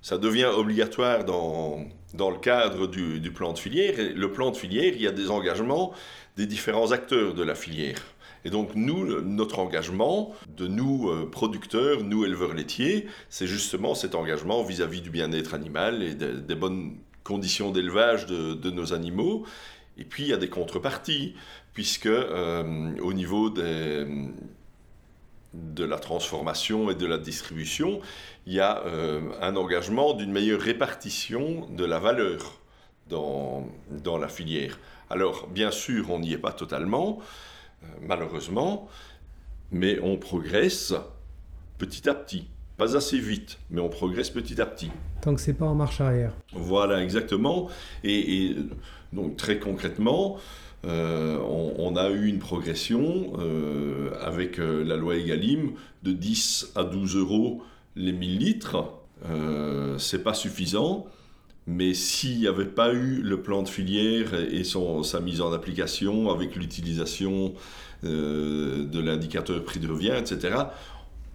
ça 0.00 0.16
devient 0.16 0.50
obligatoire 0.56 1.24
dans, 1.24 1.84
dans 2.14 2.30
le 2.30 2.38
cadre 2.38 2.86
du, 2.86 3.30
plan 3.32 3.52
de 3.52 3.58
filière. 3.58 3.94
Le 4.14 4.32
plan 4.32 4.50
de 4.50 4.56
filière, 4.56 4.92
il 4.94 5.02
y 5.02 5.06
a 5.06 5.12
des 5.12 5.30
engagements 5.30 5.92
des 6.36 6.46
différents 6.46 6.92
acteurs 6.92 7.34
de 7.34 7.42
la 7.42 7.54
filière. 7.54 7.98
Et 8.44 8.50
donc 8.50 8.74
nous, 8.74 9.20
notre 9.22 9.58
engagement 9.58 10.34
de 10.56 10.66
nous 10.66 11.08
euh, 11.08 11.28
producteurs, 11.30 12.02
nous 12.02 12.24
éleveurs 12.24 12.54
laitiers, 12.54 13.06
c'est 13.30 13.46
justement 13.46 13.94
cet 13.94 14.14
engagement 14.14 14.62
vis-à-vis 14.62 15.00
du 15.00 15.10
bien-être 15.10 15.54
animal 15.54 16.02
et 16.02 16.14
des 16.14 16.54
bonnes 16.54 16.96
conditions 17.22 17.70
d'élevage 17.70 18.26
de, 18.26 18.54
de, 18.54 18.70
nos 18.70 18.92
animaux. 18.92 19.46
Et 19.96 20.04
puis 20.04 20.24
il 20.24 20.28
y 20.28 20.32
a 20.32 20.36
des 20.36 20.50
contreparties 20.50 21.34
puisque 21.72 22.06
euh, 22.06 22.94
au 23.00 23.12
niveau 23.12 23.48
des, 23.48 24.06
de 25.54 25.84
la 25.84 25.98
transformation 25.98 26.90
et 26.90 26.94
de 26.94 27.06
la 27.06 27.18
distribution, 27.18 28.00
il 28.46 28.54
y 28.54 28.60
a 28.60 28.82
euh, 28.86 29.20
un 29.40 29.56
engagement 29.56 30.12
d'une 30.12 30.32
meilleure 30.32 30.60
répartition 30.60 31.66
de 31.70 31.84
la 31.84 31.98
valeur 31.98 32.60
dans, 33.08 33.66
dans 33.90 34.18
la 34.18 34.28
filière. 34.28 34.78
Alors, 35.10 35.46
bien 35.46 35.70
sûr, 35.70 36.10
on 36.10 36.18
n'y 36.18 36.32
est 36.32 36.38
pas 36.38 36.52
totalement, 36.52 37.20
euh, 37.82 37.86
malheureusement, 38.02 38.88
mais 39.70 39.98
on 40.02 40.16
progresse 40.16 40.94
petit 41.78 42.08
à 42.08 42.14
petit. 42.14 42.48
Pas 42.76 42.96
assez 42.96 43.18
vite, 43.18 43.58
mais 43.70 43.80
on 43.80 43.88
progresse 43.88 44.30
petit 44.30 44.60
à 44.60 44.66
petit. 44.66 44.90
Tant 45.22 45.34
que 45.34 45.40
c'est 45.40 45.54
pas 45.54 45.66
en 45.66 45.76
marche 45.76 46.00
arrière. 46.00 46.32
Voilà, 46.52 47.02
exactement. 47.02 47.68
Et, 48.02 48.46
et 48.46 48.56
donc, 49.12 49.36
très 49.36 49.60
concrètement, 49.60 50.38
euh, 50.86 51.38
on, 51.78 51.96
a 51.96 52.10
eu 52.10 52.26
une 52.26 52.38
progression 52.38 53.32
euh, 53.38 54.10
avec 54.20 54.58
euh, 54.58 54.84
la 54.84 54.96
loi 54.96 55.16
Egalim 55.16 55.72
de 56.02 56.12
10 56.12 56.72
à 56.74 56.84
12 56.84 57.16
euros 57.16 57.62
les 57.96 58.12
1000 58.12 58.38
litres. 58.38 58.84
c'est 59.98 60.22
pas 60.22 60.34
suffisant, 60.34 61.06
mais 61.66 61.94
s'il 61.94 62.40
n'y 62.40 62.48
avait 62.48 62.64
pas 62.64 62.92
eu 62.92 63.22
le 63.22 63.40
plan 63.40 63.62
de 63.62 63.68
filière 63.68 64.34
et 64.34 64.64
sa 64.64 65.20
mise 65.20 65.40
en 65.40 65.52
application 65.52 66.30
avec 66.30 66.56
l'utilisation 66.56 67.54
de 68.02 68.98
l'indicateur 68.98 69.62
prix 69.62 69.78
de 69.78 69.88
revient, 69.88 70.14
etc., 70.18 70.56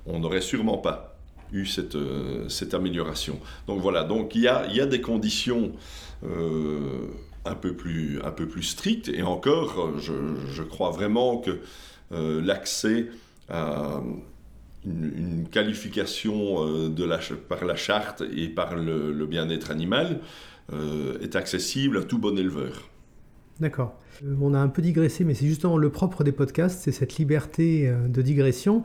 on 0.06 0.20
n'aurait 0.20 0.42
sûrement 0.42 0.78
pas 0.78 1.18
eu 1.54 1.66
cette, 1.66 2.74
amélioration. 2.74 3.40
Donc 3.68 3.80
voilà, 3.80 4.04
donc 4.04 4.36
il 4.36 4.42
y 4.42 4.48
a 4.48 4.86
des 4.86 5.02
conditions 5.02 5.72
un 7.50 7.56
peu 7.56 7.74
plus, 7.74 8.22
un 8.24 8.32
peu 8.32 8.48
plus 8.48 8.64
strict. 8.64 9.10
Et 9.10 9.24
encore, 9.24 10.00
je, 10.00 10.14
je 10.52 10.64
crois 10.64 10.92
vraiment 10.92 11.38
que 11.38 11.60
euh, 12.12 12.42
l'accès 12.42 13.08
à 13.50 14.02
une, 14.86 15.48
qualification 15.52 16.66
euh, 16.66 16.90
de 16.90 17.04
la, 17.04 17.20
par 17.48 17.66
la 17.66 17.76
charte 17.76 18.24
et 18.36 18.48
par 18.48 18.76
le, 18.76 19.26
bien-être 19.26 19.70
animal 19.70 20.20
euh, 20.74 21.20
est 21.22 21.36
accessible 21.36 21.98
à 21.98 22.04
tout 22.04 22.18
bon 22.18 22.38
éleveur. 22.38 22.90
D'accord. 23.60 24.00
On 24.42 24.54
a 24.54 24.60
un 24.60 24.70
peu 24.70 24.82
digressé, 24.82 25.24
mais 25.24 25.34
c'est 25.34 25.46
justement 25.46 25.78
le 25.78 25.90
propre 25.92 26.24
des 26.24 26.32
podcasts, 26.32 26.82
c'est 26.82 26.92
cette 26.92 27.18
liberté 27.18 27.94
de 28.08 28.22
digression. 28.22 28.84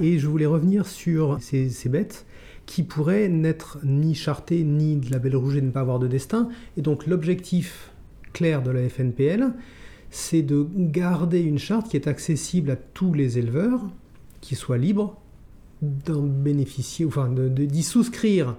Et 0.00 0.18
je 0.18 0.26
voulais 0.26 0.46
revenir 0.46 0.86
sur 0.86 1.38
ces, 1.40 1.70
ces 1.70 1.88
bêtes 1.88 2.26
qui 2.66 2.82
pourraient 2.82 3.28
n'être 3.28 3.78
ni 3.84 4.14
chartées 4.14 4.62
ni 4.64 4.96
de 4.96 5.10
la 5.10 5.18
belle 5.18 5.36
rouge 5.36 5.56
et 5.56 5.60
ne 5.60 5.70
pas 5.70 5.80
avoir 5.80 5.98
de 5.98 6.08
destin. 6.08 6.48
Et 6.76 6.82
donc 6.82 7.06
l'objectif 7.06 7.92
clair 8.36 8.62
de 8.62 8.70
la 8.70 8.86
FNPL, 8.86 9.54
c'est 10.10 10.42
de 10.42 10.66
garder 10.76 11.40
une 11.40 11.58
charte 11.58 11.88
qui 11.88 11.96
est 11.96 12.06
accessible 12.06 12.70
à 12.70 12.76
tous 12.76 13.14
les 13.14 13.38
éleveurs, 13.38 13.80
qui 14.42 14.54
soient 14.54 14.76
libres 14.76 15.16
d'en 15.80 16.20
bénéficier, 16.20 17.06
enfin 17.06 17.30
d'y 17.30 17.82
souscrire 17.82 18.54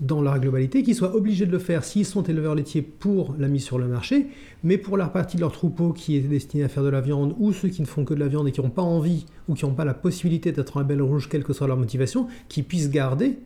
dans 0.00 0.22
leur 0.22 0.40
globalité, 0.40 0.82
qui 0.82 0.96
soient 0.96 1.14
obligés 1.14 1.46
de 1.46 1.52
le 1.52 1.60
faire 1.60 1.84
s'ils 1.84 2.04
sont 2.04 2.24
éleveurs 2.24 2.56
laitiers 2.56 2.82
pour 2.82 3.36
la 3.38 3.46
mise 3.46 3.62
sur 3.62 3.78
le 3.78 3.86
marché, 3.86 4.26
mais 4.64 4.76
pour 4.76 4.96
la 4.96 5.06
partie 5.06 5.36
de 5.36 5.42
leur 5.42 5.52
troupeau 5.52 5.92
qui 5.92 6.16
est 6.16 6.20
destinée 6.20 6.64
à 6.64 6.68
faire 6.68 6.82
de 6.82 6.88
la 6.88 7.00
viande, 7.00 7.36
ou 7.38 7.52
ceux 7.52 7.68
qui 7.68 7.82
ne 7.82 7.86
font 7.86 8.04
que 8.04 8.14
de 8.14 8.20
la 8.20 8.28
viande 8.28 8.48
et 8.48 8.52
qui 8.52 8.60
n'ont 8.60 8.70
pas 8.70 8.82
envie, 8.82 9.26
ou 9.48 9.54
qui 9.54 9.64
n'ont 9.64 9.74
pas 9.74 9.84
la 9.84 9.94
possibilité 9.94 10.50
d'être 10.50 10.76
en 10.76 10.80
label 10.80 11.00
rouge, 11.00 11.28
quelle 11.28 11.44
que 11.44 11.52
soit 11.52 11.68
leur 11.68 11.76
motivation, 11.76 12.26
qui 12.48 12.64
puissent 12.64 12.90
garder 12.90 13.38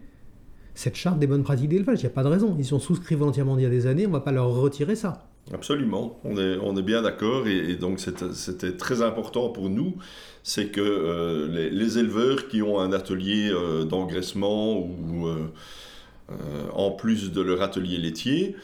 cette 0.75 0.97
charte 0.97 1.19
des 1.19 1.27
bonnes 1.27 1.43
pratiques 1.43 1.69
d'élevage. 1.69 2.01
Il 2.01 2.05
n'y 2.05 2.11
a 2.13 2.15
pas 2.15 2.23
de 2.23 2.29
raison. 2.29 2.57
Ils 2.59 2.65
sont 2.65 2.79
souscrits 2.79 3.15
volontairement 3.15 3.57
il 3.59 3.63
y 3.63 3.67
a 3.67 3.71
des 3.71 3.87
années, 3.87 4.07
on 4.07 4.11
ne 4.11 4.15
va 4.15 4.21
pas 4.21 4.33
leur 4.33 4.49
retirer 4.49 4.97
ça. 4.97 5.29
Absolument, 5.53 6.21
on 6.25 6.39
est, 6.39 6.57
on 6.63 6.77
est 6.77 6.83
bien 6.83 7.03
d'accord 7.03 7.49
et, 7.49 7.75
donc 7.75 7.99
c'était 7.99 8.77
très 8.77 9.03
important 9.03 9.49
pour 9.49 9.69
nous, 9.69 9.97
c'est 10.45 10.69
que 10.69 10.81
euh, 10.81 11.49
les, 11.49 11.99
éleveurs 11.99 12.47
qui 12.47 12.63
ont 12.63 12.79
un 12.79 12.93
atelier 12.93 13.51
euh, 13.51 13.85
d'engraissement 13.85 14.79
ou 14.79 15.27
euh, 15.27 15.49
en 16.73 16.93
plus 16.93 17.33
de 17.33 17.41
leur 17.41 17.61
atelier 17.61 17.99
laitier 17.99 18.55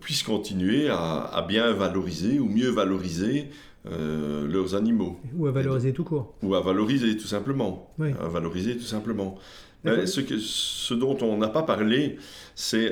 puissent 0.00 0.22
continuer 0.22 0.88
à, 0.88 1.44
bien 1.48 1.72
valoriser 1.72 2.38
ou 2.38 2.46
mieux 2.46 2.68
valoriser 2.68 3.48
leurs 3.84 4.74
animaux. 4.74 5.18
Ou 5.36 5.46
à 5.46 5.52
valoriser 5.52 5.92
tout 5.92 6.04
court. 6.04 6.34
Ou 6.42 6.54
à 6.54 6.60
valoriser 6.60 7.16
tout 7.16 7.26
simplement. 7.26 7.90
À 7.98 8.28
valoriser 8.28 8.76
tout 8.76 8.84
simplement. 8.84 9.36
Ce, 9.84 10.20
que, 10.20 10.38
ce, 10.38 10.94
dont 10.94 11.16
on 11.22 11.36
n'a 11.36 11.48
pas 11.48 11.62
parlé, 11.62 12.18
c'est 12.54 12.90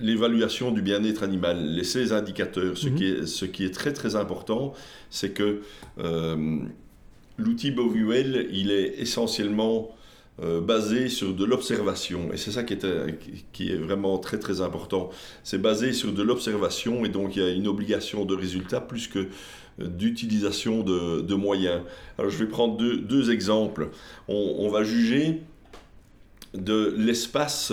l'évaluation 0.00 0.70
du 0.70 0.82
bien-être 0.82 1.22
animal, 1.22 1.74
les 1.74 1.84
16 1.84 2.12
indicateurs. 2.12 2.76
Ce, 2.76 2.88
mhm. 2.88 2.94
qui 2.94 3.04
est, 3.06 3.26
ce 3.26 3.44
qui 3.44 3.64
est 3.64 3.74
très 3.74 3.92
très 3.92 4.16
important, 4.16 4.72
c'est 5.10 5.30
que 5.30 5.62
euh, 5.98 6.58
l'outil 7.38 7.70
Bovuel, 7.70 8.48
il 8.50 8.70
est 8.70 9.00
essentiellement 9.00 9.94
euh, 10.42 10.60
basé 10.60 11.08
sur 11.08 11.34
de 11.34 11.44
l'observation. 11.44 12.32
Et 12.32 12.36
c'est 12.36 12.50
ça 12.50 12.62
qui 12.62 12.74
est, 12.74 12.86
qui 13.52 13.72
est 13.72 13.76
vraiment 13.76 14.18
très 14.18 14.38
très 14.38 14.60
important. 14.60 15.10
C'est 15.44 15.60
basé 15.60 15.92
sur 15.92 16.12
de 16.12 16.22
l'observation 16.22 17.04
et 17.04 17.08
donc 17.08 17.36
il 17.36 17.42
y 17.42 17.44
a 17.44 17.50
une 17.50 17.68
obligation 17.68 18.24
de 18.24 18.34
résultat 18.34 18.80
plus 18.80 19.06
que 19.06 19.28
euh, 19.80 19.86
d'utilisation 19.86 20.82
de, 20.82 21.34
moyens. 21.34 21.82
Alors 22.18 22.30
je 22.30 22.38
vais 22.38 22.50
prendre 22.50 22.76
deux, 22.76 23.30
exemples. 23.30 23.90
On, 24.28 24.68
va 24.68 24.82
juger 24.82 25.42
de 26.54 26.94
l'espace 26.96 27.72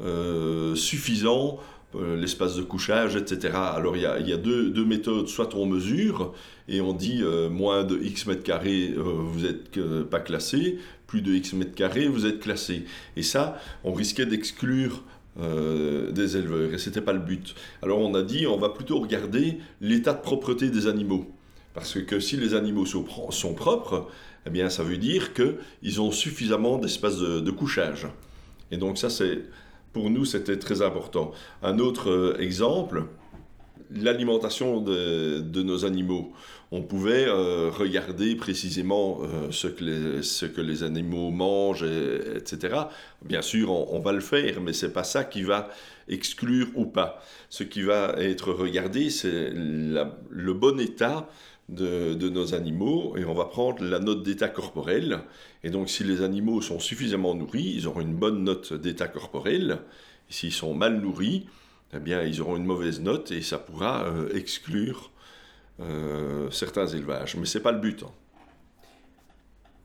euh, 0.00 0.74
suffisant, 0.74 1.58
euh, 1.58 1.77
l'espace 1.94 2.54
de 2.56 2.62
couchage, 2.62 3.16
etc. 3.16 3.54
Alors 3.54 3.96
il 3.96 4.02
y 4.02 4.32
a, 4.32 4.36
deux, 4.36 4.84
méthodes, 4.84 5.28
soit 5.28 5.54
on 5.54 5.66
mesure 5.66 6.34
et 6.68 6.80
on 6.80 6.92
dit 6.92 7.20
euh, 7.22 7.48
moins 7.48 7.82
de 7.82 7.98
x 7.98 8.26
mètres 8.26 8.42
carrés, 8.42 8.92
vous 8.96 9.40
n'êtes 9.40 9.80
pas 10.10 10.20
classé, 10.20 10.78
plus 11.06 11.22
de 11.22 11.32
x 11.32 11.54
mètres 11.54 11.74
carrés, 11.74 12.06
vous 12.08 12.26
êtes 12.26 12.40
classé. 12.40 12.84
Et 13.16 13.22
ça, 13.22 13.58
on 13.84 13.92
risquait 13.92 14.26
d'exclure 14.26 15.02
des 15.36 16.36
éleveurs 16.36 16.74
et 16.74 16.78
c'était 16.78 17.00
pas 17.00 17.12
le 17.12 17.20
but. 17.20 17.54
Alors 17.80 18.00
on 18.00 18.12
a 18.14 18.22
dit 18.22 18.48
on 18.48 18.58
va 18.58 18.70
plutôt 18.70 18.98
regarder 18.98 19.58
l'état 19.80 20.12
de 20.12 20.20
propreté 20.20 20.68
des 20.68 20.88
animaux 20.88 21.30
parce 21.74 22.02
que 22.02 22.18
si 22.18 22.36
les 22.36 22.54
animaux 22.54 22.84
sont, 22.84 23.54
propres, 23.54 24.08
eh 24.46 24.50
bien 24.50 24.68
ça 24.68 24.82
veut 24.82 24.96
dire 24.96 25.32
qu'ils 25.34 26.00
ont 26.00 26.10
suffisamment 26.10 26.76
d'espace 26.76 27.20
de 27.20 27.50
couchage. 27.52 28.08
Et 28.72 28.78
donc 28.78 28.98
ça 28.98 29.10
c'est 29.10 29.44
pour 29.92 30.10
nous, 30.10 30.24
c'était 30.24 30.58
très 30.58 30.82
important. 30.82 31.32
Un 31.62 31.78
autre 31.78 32.10
euh, 32.10 32.40
exemple, 32.40 33.04
l'alimentation 33.90 34.80
de, 34.80 35.62
nos 35.62 35.84
animaux. 35.84 36.32
On 36.70 36.82
pouvait 36.82 37.24
euh, 37.26 37.70
regarder 37.70 38.36
précisément 38.36 39.20
euh, 39.22 39.50
ce, 39.50 39.68
que 39.68 39.84
les, 39.84 40.22
ce 40.22 40.44
que 40.44 40.60
les 40.60 40.82
animaux 40.82 41.30
mangent, 41.30 41.86
etc. 42.36 42.76
Bien 43.22 43.40
sûr, 43.40 43.70
on, 43.70 43.98
va 44.00 44.12
le 44.12 44.20
faire, 44.20 44.60
mais 44.60 44.74
c'est 44.74 44.92
pas 44.92 45.04
ça 45.04 45.24
qui 45.24 45.42
va 45.42 45.70
exclure 46.08 46.68
ou 46.74 46.84
pas. 46.84 47.22
Ce 47.48 47.64
qui 47.64 47.82
va 47.82 48.14
être 48.18 48.52
regardé, 48.52 49.08
c'est 49.08 49.50
le 49.52 50.52
bon 50.52 50.78
état 50.78 51.28
de, 51.68 52.28
nos 52.28 52.54
animaux 52.54 53.16
et 53.16 53.24
on 53.24 53.34
va 53.34 53.44
prendre 53.44 53.84
la 53.84 53.98
note 53.98 54.22
d'état 54.22 54.48
corporel. 54.48 55.20
Et 55.64 55.70
donc, 55.70 55.88
si 55.88 56.04
les 56.04 56.22
animaux 56.22 56.60
sont 56.60 56.80
suffisamment 56.80 57.34
nourris, 57.34 57.74
ils 57.76 57.86
auront 57.86 58.00
une 58.00 58.14
bonne 58.14 58.44
note 58.44 58.72
d'état 58.72 59.08
corporel. 59.08 59.78
S'ils 60.28 60.52
sont 60.52 60.74
mal 60.74 61.00
nourris, 61.00 61.46
eh 61.94 62.00
bien, 62.00 62.22
ils 62.22 62.40
auront 62.40 62.56
une 62.56 62.66
mauvaise 62.66 63.00
note 63.00 63.30
et 63.32 63.42
ça 63.42 63.58
pourra 63.58 64.04
euh, 64.04 64.34
exclure 64.34 65.10
euh, 65.80 66.50
certains 66.50 66.86
élevages. 66.86 67.36
Mais 67.36 67.46
ce 67.46 67.58
n'est 67.58 67.62
pas 67.62 67.72
le 67.72 67.80
but. 67.80 68.02
Hein. 68.02 68.12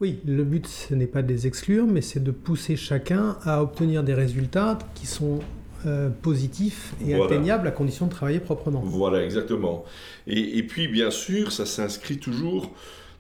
Oui, 0.01 0.19
le 0.25 0.43
but, 0.43 0.67
ce 0.67 0.95
n'est 0.95 1.07
pas 1.07 1.21
de 1.21 1.29
les 1.29 1.47
exclure, 1.47 1.87
mais 1.87 2.01
c'est 2.01 2.21
de 2.21 2.31
pousser 2.31 2.75
chacun 2.75 3.37
à 3.43 3.61
obtenir 3.61 4.03
des 4.03 4.13
résultats 4.13 4.77
qui 4.95 5.05
sont 5.05 5.39
euh, 5.85 6.09
positifs 6.09 6.93
et 7.05 7.15
atteignables 7.15 7.67
à 7.67 7.71
condition 7.71 8.07
de 8.07 8.11
travailler 8.11 8.39
proprement. 8.39 8.81
Voilà, 8.83 9.23
exactement. 9.23 9.85
et 10.27 10.63
puis, 10.63 10.87
bien 10.87 11.11
sûr, 11.11 11.51
ça 11.51 11.65
s'inscrit 11.65 12.17
toujours 12.17 12.71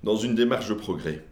dans 0.03 0.17
une 0.17 0.35
démarche 0.35 0.69
de 0.69 0.73
progrès 0.73 1.23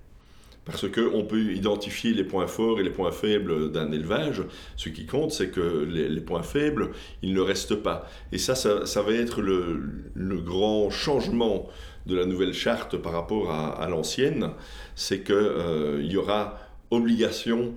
parce 0.65 0.88
qu'on 0.88 1.23
peut 1.23 1.53
identifier 1.53 2.13
les 2.13 2.23
points 2.23 2.47
forts 2.47 2.79
et 2.79 2.83
les 2.83 2.91
points 2.91 3.11
faibles 3.11 3.71
d'un 3.71 3.91
élevage. 3.91 4.43
Ce 4.75 4.89
qui 4.89 5.05
compte, 5.05 5.31
c'est 5.31 5.50
que 5.50 5.59
les, 5.59 6.21
points 6.21 6.43
faibles, 6.43 6.91
ils 7.23 7.33
ne 7.33 7.41
restent 7.41 7.75
pas. 7.75 8.07
Et 8.31 8.38
ça, 8.38 8.55
ça, 8.55 9.01
va 9.01 9.13
être 9.13 9.41
le, 9.41 10.38
grand 10.38 10.89
changement 10.89 11.67
de 12.05 12.15
la 12.15 12.25
nouvelle 12.25 12.53
charte 12.53 12.97
par 12.97 13.13
rapport 13.13 13.51
à, 13.51 13.88
l'ancienne, 13.89 14.51
c'est 14.95 15.23
qu'il 15.23 15.35
euh, 15.35 16.03
y 16.03 16.15
aura 16.15 16.59
obligation 16.91 17.73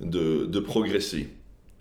de, 0.00 0.60
progresser. 0.60 1.30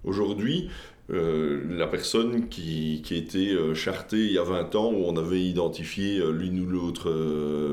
Aujourd'hui, 0.05 0.69
euh, 1.11 1.63
la 1.69 1.87
personne 1.87 2.47
qui, 2.49 3.01
qui 3.03 3.15
était 3.15 3.53
euh, 3.53 3.75
chartée 3.75 4.25
il 4.25 4.31
y 4.31 4.37
a 4.37 4.43
20 4.43 4.75
ans, 4.75 4.91
où 4.91 5.05
on 5.05 5.17
avait 5.17 5.41
identifié 5.41 6.21
l'une 6.31 6.59
ou 6.61 6.65
l'autre 6.65 7.11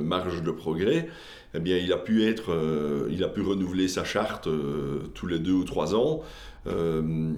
marge 0.02 0.42
de 0.42 0.50
progrès, 0.50 1.08
eh 1.54 1.60
bien, 1.60 1.76
il 1.76 1.92
a 1.92 1.98
pu 1.98 2.24
être, 2.24 2.52
euh, 2.52 3.08
il 3.10 3.22
a 3.24 3.28
pu 3.28 3.42
renouveler 3.42 3.88
sa 3.88 4.04
charte 4.04 4.46
euh, 4.46 5.10
tous 5.14 5.26
les 5.26 5.38
deux 5.38 5.52
ou 5.52 5.64
trois 5.64 5.94
ans, 5.94 6.22
euh, 6.66 7.32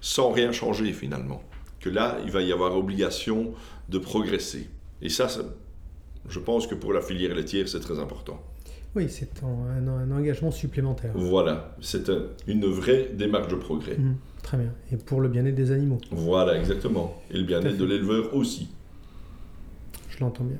sans 0.00 0.30
rien 0.30 0.52
changer 0.52 0.92
finalement. 0.92 1.42
Que 1.80 1.90
là, 1.90 2.18
il 2.24 2.30
va 2.30 2.42
y 2.42 2.52
avoir 2.52 2.76
obligation 2.76 3.52
de 3.88 3.98
progresser. 3.98 4.70
Et 5.02 5.08
ça, 5.08 5.26
je 6.28 6.38
pense 6.38 6.66
que 6.66 6.74
pour 6.74 6.92
la 6.92 7.00
filière 7.00 7.34
laitière, 7.34 7.68
c'est 7.68 7.80
très 7.80 7.98
important. 7.98 8.40
Oui, 8.96 9.06
c'est 9.08 9.30
un, 9.44 10.10
engagement 10.10 10.50
supplémentaire. 10.50 11.12
Voilà, 11.14 11.76
c'est 11.80 12.10
une 12.48 12.66
vraie 12.66 13.10
démarche 13.14 13.48
de 13.48 13.54
progrès. 13.54 13.96
Mmh, 13.96 14.16
très 14.42 14.58
bien. 14.58 14.72
Et 14.92 14.96
pour 14.96 15.20
le 15.20 15.28
bien-être 15.28 15.54
des 15.54 15.70
animaux. 15.70 15.98
Voilà, 16.10 16.58
exactement. 16.58 17.20
Et 17.30 17.38
le 17.38 17.44
bien-être 17.44 17.76
de 17.76 17.84
l'éleveur 17.84 18.34
aussi. 18.34 18.68
Je 20.08 20.18
l'entends 20.20 20.44
bien. 20.44 20.58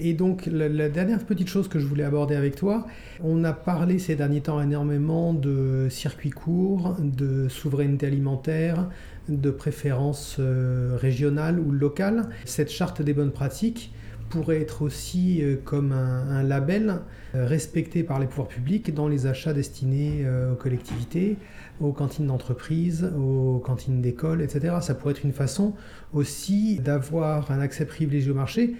Et 0.00 0.14
donc 0.14 0.46
la, 0.46 0.88
dernière 0.88 1.24
petite 1.24 1.48
chose 1.48 1.68
que 1.68 1.78
je 1.78 1.86
voulais 1.86 2.04
aborder 2.04 2.36
avec 2.36 2.56
toi, 2.56 2.86
on 3.22 3.44
a 3.44 3.52
parlé 3.52 3.98
ces 3.98 4.14
derniers 4.14 4.42
temps 4.42 4.60
énormément 4.62 5.34
de 5.34 5.88
circuits 5.90 6.30
courts, 6.30 6.96
de 7.00 7.48
souveraineté 7.48 8.06
alimentaire, 8.06 8.88
de 9.28 9.50
préférences 9.50 10.36
euh, 10.38 10.96
régionales 10.96 11.58
ou 11.58 11.72
locales. 11.72 12.28
Cette 12.44 12.70
charte 12.70 13.02
des 13.02 13.12
bonnes 13.12 13.32
pratiques 13.32 13.92
pourrait 14.30 14.60
être 14.60 14.82
aussi 14.82 15.42
euh, 15.42 15.56
comme 15.62 15.92
un, 15.92 16.42
label 16.42 17.00
euh, 17.34 17.46
respecté 17.46 18.02
par 18.02 18.18
les 18.18 18.26
pouvoirs 18.26 18.48
publics 18.48 18.94
dans 18.94 19.08
les 19.08 19.26
achats 19.26 19.52
destinés 19.52 20.24
aux 20.50 20.56
collectivités, 20.56 21.36
aux 21.80 21.92
cantines 21.92 22.26
d'entreprise, 22.26 23.12
aux 23.18 23.58
cantines 23.58 24.00
d'école, 24.00 24.40
etc. 24.40 24.76
Ça 24.80 24.94
pourrait 24.94 25.12
être 25.12 25.24
une 25.24 25.32
façon 25.32 25.74
aussi 26.14 26.78
d'avoir 26.78 27.50
un 27.50 27.60
accès 27.60 27.84
privilégié 27.84 28.30
au 28.30 28.34
marché 28.34 28.74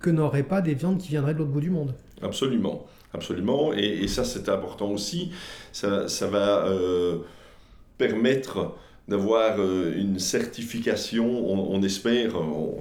que 0.00 0.10
n'auraient 0.10 0.42
pas 0.42 0.60
des 0.60 0.74
viandes 0.74 0.98
qui 0.98 1.08
viendraient 1.08 1.34
de 1.34 1.38
l'autre 1.38 1.50
bout 1.50 1.60
du 1.60 1.70
monde. 1.70 1.94
Absolument, 2.22 2.86
absolument. 3.12 3.72
Et, 3.72 4.08
ça, 4.08 4.24
c'est 4.24 4.48
important 4.48 4.90
aussi. 4.90 5.32
Ça, 5.72 6.06
va 6.30 6.66
euh, 6.66 7.18
permettre 7.98 8.74
d'avoir 9.08 9.58
euh, 9.58 9.94
une 9.96 10.18
certification, 10.18 11.26
on, 11.26 11.82
espère, 11.82 12.32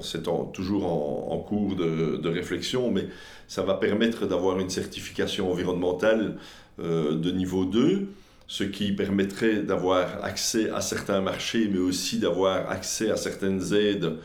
c'est 0.02 0.24
toujours 0.54 0.86
en, 1.32 1.38
cours 1.40 1.76
de, 1.76 2.28
réflexion, 2.28 2.92
mais 2.92 3.08
ça 3.48 3.62
va 3.62 3.76
permettre 3.76 4.26
d'avoir 4.26 4.60
une 4.60 4.70
certification 4.70 5.52
environnementale 5.52 6.38
euh, 6.80 7.16
de 7.16 7.32
niveau 7.32 7.66
2, 7.66 8.08
ce 8.48 8.64
qui 8.64 8.92
permettrait 8.92 9.62
d'avoir 9.62 10.24
accès 10.24 10.70
à 10.70 10.82
certains 10.82 11.22
marchés, 11.22 11.70
mais 11.72 11.80
aussi 11.80 12.20
d'avoir 12.20 12.70
accès 12.70 13.12
à 13.12 13.18
certaines 13.18 13.74
aides 13.74 14.18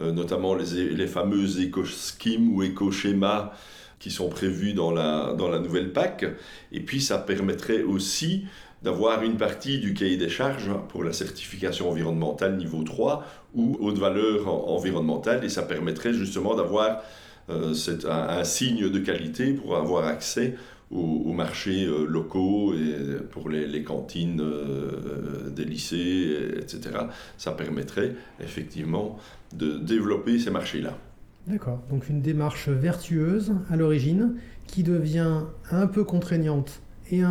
euh, 0.00 0.10
notamment 0.10 0.54
les, 0.54 0.88
les 0.90 1.06
fameuses 1.06 1.60
éco-schemes 1.60 2.54
ou 2.54 2.62
éco-schémas 2.62 3.52
qui 3.98 4.10
sont 4.10 4.28
prévus 4.28 4.72
dans 4.72 4.90
la, 4.90 5.34
dans 5.36 5.48
la 5.48 5.58
nouvelle 5.58 5.92
PAC. 5.92 6.24
Et 6.72 6.80
puis 6.80 7.00
ça 7.00 7.18
permettrait 7.18 7.82
aussi 7.82 8.44
d'avoir 8.82 9.22
une 9.22 9.36
partie 9.36 9.78
du 9.78 9.94
cahier 9.94 10.16
des 10.16 10.28
charges 10.28 10.70
pour 10.88 11.04
la 11.04 11.12
certification 11.12 11.88
environnementale 11.90 12.56
niveau 12.56 12.82
3 12.82 13.24
ou 13.54 13.76
haute 13.80 13.98
valeur 13.98 14.48
environnementale 14.68 15.44
et 15.44 15.48
ça 15.48 15.62
permettrait 15.62 16.12
justement 16.12 16.54
d'avoir 16.54 17.02
euh, 17.50 17.74
un, 18.08 18.44
signe 18.44 18.88
de 18.88 18.98
qualité 18.98 19.52
pour 19.52 19.76
avoir 19.76 20.06
accès 20.06 20.56
aux, 20.90 21.32
marchés 21.32 21.86
euh, 21.86 22.04
locaux 22.06 22.74
et 22.74 23.22
pour 23.30 23.48
les, 23.48 23.82
cantines 23.82 24.40
euh, 24.40 25.48
des 25.50 25.64
lycées, 25.64 26.36
etc. 26.58 27.06
Ça 27.38 27.52
permettrait 27.52 28.14
effectivement 28.40 29.18
de 29.54 29.78
développer 29.78 30.38
ces 30.38 30.50
marchés-là. 30.50 30.98
D'accord, 31.46 31.82
donc 31.90 32.08
une 32.08 32.20
démarche 32.20 32.68
vertueuse 32.68 33.54
à 33.70 33.76
l'origine 33.76 34.36
qui 34.66 34.82
devient 34.82 35.40
un 35.70 35.86
peu 35.86 36.04
contraignante 36.04 36.80
et, 37.10 37.22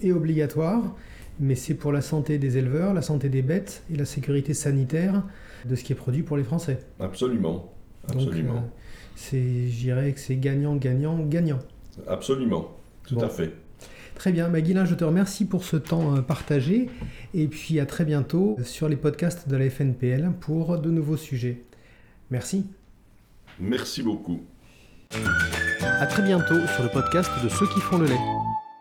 et 0.00 0.12
obligatoire, 0.12 0.94
mais 1.40 1.54
c'est 1.54 1.74
pour 1.74 1.92
la 1.92 2.00
santé 2.00 2.38
des 2.38 2.58
éleveurs, 2.58 2.94
la 2.94 3.02
santé 3.02 3.28
des 3.28 3.42
bêtes 3.42 3.82
et 3.92 3.96
la 3.96 4.04
sécurité 4.04 4.54
sanitaire 4.54 5.22
de 5.64 5.74
ce 5.74 5.84
qui 5.84 5.92
est 5.92 5.96
produit 5.96 6.22
pour 6.22 6.36
les 6.36 6.44
Français. 6.44 6.78
Absolument, 7.00 7.72
absolument. 8.08 8.54
Donc, 8.54 8.62
euh, 9.34 9.68
je 9.68 9.76
dirais 9.76 10.12
que 10.12 10.20
c'est 10.20 10.36
gagnant, 10.36 10.76
gagnant, 10.76 11.18
gagnant. 11.18 11.58
Absolument. 12.06 12.70
Tout 13.06 13.20
à 13.20 13.28
fait. 13.28 13.52
Très 14.14 14.30
bien, 14.30 14.48
Maguilin, 14.48 14.84
je 14.84 14.94
te 14.94 15.04
remercie 15.04 15.44
pour 15.44 15.64
ce 15.64 15.76
temps 15.76 16.16
euh, 16.16 16.20
partagé 16.20 16.88
et 17.34 17.48
puis 17.48 17.80
à 17.80 17.86
très 17.86 18.04
bientôt 18.04 18.56
sur 18.62 18.88
les 18.88 18.96
podcasts 18.96 19.48
de 19.48 19.56
la 19.56 19.68
FNPL 19.68 20.30
pour 20.40 20.78
de 20.78 20.90
nouveaux 20.90 21.16
sujets. 21.16 21.62
Merci. 22.30 22.66
Merci 23.58 24.02
beaucoup. 24.02 24.42
À 25.82 26.06
très 26.06 26.22
bientôt 26.22 26.66
sur 26.74 26.82
le 26.82 26.88
podcast 26.88 27.30
de 27.42 27.48
ceux 27.48 27.66
qui 27.66 27.80
font 27.80 27.98
le 27.98 28.06
lait. 28.06 28.41